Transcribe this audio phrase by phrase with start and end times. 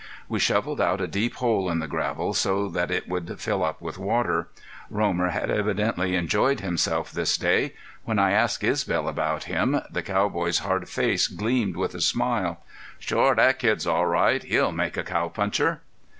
[0.27, 3.81] We shoveled out a deep hole in the gravel, so that it would fill up
[3.83, 4.47] with water.
[4.89, 7.75] Romer had evidently enjoyed himself this day.
[8.03, 12.65] When I asked Isbel about him the cowboy's hard face gleamed with a smile:
[12.97, 14.41] "Shore thet kid's all right.
[14.41, 15.81] He'll make a cowpuncher!"